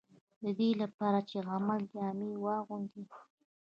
د 0.41 0.43
دې 0.59 0.69
لپاره 0.81 1.19
چې 1.29 1.37
د 1.45 1.47
عمل 1.55 1.79
جامه 1.93 2.29
واغوندي. 2.43 3.03